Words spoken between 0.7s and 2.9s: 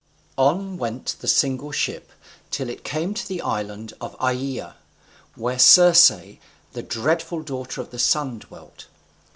went the single ship till it